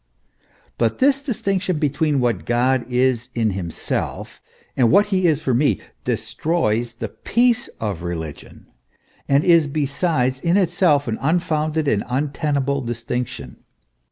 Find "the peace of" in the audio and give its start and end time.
6.95-8.01